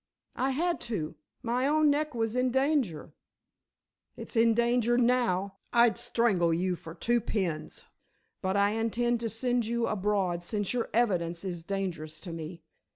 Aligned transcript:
"I 0.35 0.49
had 0.49 0.81
to; 0.89 1.13
my 1.43 1.67
own 1.67 1.91
neck 1.91 2.15
was 2.15 2.35
in 2.35 2.49
danger." 2.49 3.13
"It's 4.17 4.35
in 4.35 4.55
danger 4.55 4.97
now. 4.97 5.57
I'd 5.71 5.95
strangle 5.95 6.51
you 6.51 6.75
for 6.75 6.95
two 6.95 7.21
pins. 7.21 7.83
But 8.41 8.57
I 8.57 8.71
intend 8.71 9.19
to 9.19 9.29
send 9.29 9.67
you 9.67 9.85
abroad 9.85 10.41
since 10.41 10.73
your 10.73 10.89
evidence 10.91 11.45
is 11.45 11.61
dangerous 11.63 12.19
to 12.21 12.33
me. 12.33 12.63